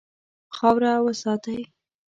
[0.55, 1.59] خاوره وساتئ.